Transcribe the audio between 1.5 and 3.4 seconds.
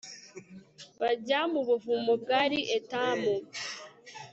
ku buvumo bwari etamu